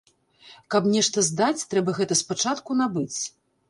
Каб 0.75 0.87
нешта 0.95 1.25
здаць, 1.29 1.67
трэба 1.75 1.97
гэта 2.01 2.21
спачатку 2.25 2.71
набыць. 2.85 3.19